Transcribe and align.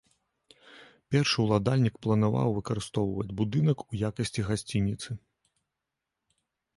Першы 1.15 1.37
ўладальнік 1.43 1.95
планаваў 2.05 2.55
выкарыстоўваць 2.55 3.35
будынак 3.41 3.77
у 3.91 3.99
якасці 4.09 4.47
гасцініцы. 4.49 5.09